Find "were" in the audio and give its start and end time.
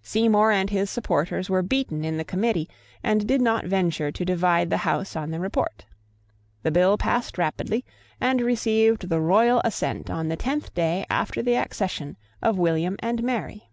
1.50-1.60